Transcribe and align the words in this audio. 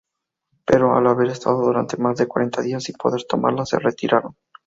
Pero, 0.65 0.95
al 0.95 1.05
haber 1.05 1.27
estado 1.29 1.61
durante 1.61 1.95
más 1.97 2.17
de 2.17 2.25
cuarenta 2.25 2.63
días 2.63 2.83
sin 2.85 2.95
poder 2.95 3.21
tomarla, 3.29 3.67
se 3.67 3.77
retiraron. 3.77 4.35